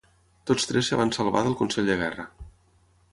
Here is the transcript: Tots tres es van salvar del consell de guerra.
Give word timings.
Tots 0.51 0.63
tres 0.69 0.89
es 0.95 0.99
van 1.01 1.13
salvar 1.17 1.43
del 1.49 1.57
consell 1.61 1.91
de 1.91 1.99
guerra. 2.03 2.27